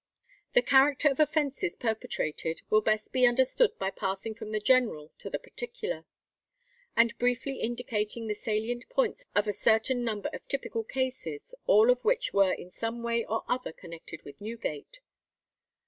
The 0.53 0.63
character 0.63 1.09
of 1.11 1.19
offences 1.19 1.75
perpetrated 1.75 2.63
will 2.71 2.81
best 2.81 3.11
be 3.11 3.27
understood 3.27 3.77
by 3.77 3.91
passing 3.91 4.33
from 4.33 4.51
the 4.51 4.59
general 4.59 5.11
to 5.19 5.29
the 5.29 5.37
particular, 5.37 6.05
and 6.97 7.15
briefly 7.19 7.59
indicating 7.61 8.25
the 8.25 8.33
salient 8.33 8.89
points 8.89 9.25
of 9.35 9.47
a 9.47 9.53
certain 9.53 10.03
number 10.03 10.31
of 10.33 10.47
typical 10.47 10.83
cases, 10.83 11.53
all 11.67 11.91
of 11.91 12.03
which 12.03 12.33
were 12.33 12.51
in 12.51 12.71
some 12.71 13.03
way 13.03 13.23
or 13.23 13.43
other 13.47 13.71
connected 13.71 14.23
with 14.23 14.41
Newgate. 14.41 15.01